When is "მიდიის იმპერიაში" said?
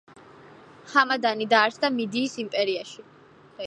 2.01-3.09